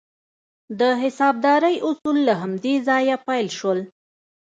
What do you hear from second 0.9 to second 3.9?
حسابدارۍ اصول له همدې ځایه پیل شول.